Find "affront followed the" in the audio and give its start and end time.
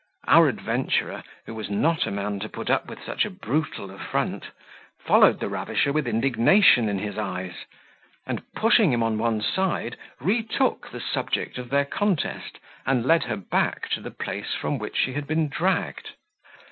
3.91-5.47